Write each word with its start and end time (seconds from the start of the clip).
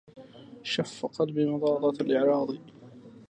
شف 0.63 1.05
قلبي 1.05 1.45
مضاضة 1.45 2.01
الإعراض 2.05 2.55